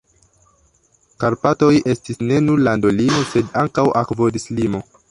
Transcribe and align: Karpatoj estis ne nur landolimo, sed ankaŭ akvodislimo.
Karpatoj 1.23 1.69
estis 1.95 2.21
ne 2.33 2.41
nur 2.49 2.65
landolimo, 2.71 3.25
sed 3.37 3.57
ankaŭ 3.67 3.89
akvodislimo. 4.05 4.89